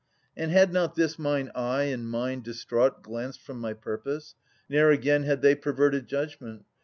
And 0.35 0.49
had 0.49 0.73
not 0.73 0.95
this 0.95 1.19
mine 1.19 1.51
eye 1.53 1.83
and 1.83 2.09
mind 2.09 2.43
distraught 2.43 3.03
Glanced 3.03 3.43
from 3.43 3.59
my 3.59 3.73
purpose, 3.73 4.33
ne'er 4.67 4.89
again 4.89 5.25
had 5.25 5.43
they 5.43 5.53
Perverted 5.53 6.07
judgement. 6.07 6.65